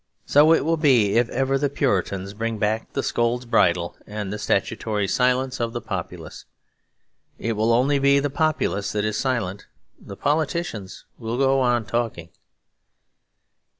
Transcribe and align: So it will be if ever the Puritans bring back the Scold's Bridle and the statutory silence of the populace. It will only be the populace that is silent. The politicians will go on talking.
So 0.25 0.51
it 0.51 0.65
will 0.65 0.77
be 0.77 1.15
if 1.19 1.29
ever 1.29 1.59
the 1.59 1.69
Puritans 1.69 2.33
bring 2.33 2.57
back 2.57 2.91
the 2.93 3.03
Scold's 3.03 3.45
Bridle 3.45 3.95
and 4.07 4.33
the 4.33 4.39
statutory 4.39 5.07
silence 5.07 5.59
of 5.61 5.73
the 5.73 5.79
populace. 5.79 6.45
It 7.37 7.53
will 7.53 7.71
only 7.71 7.99
be 7.99 8.17
the 8.17 8.31
populace 8.31 8.91
that 8.93 9.05
is 9.05 9.15
silent. 9.19 9.67
The 9.99 10.17
politicians 10.17 11.05
will 11.19 11.37
go 11.37 11.59
on 11.59 11.85
talking. 11.85 12.29